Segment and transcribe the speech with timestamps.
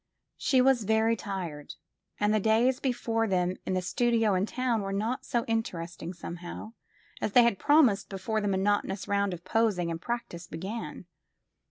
[0.37, 1.75] She was very tired,
[2.19, 6.73] and the days before them in the studio in town were not so interesting, somehow,
[7.21, 11.05] as they had promised before the monotonous round of posing and practice began.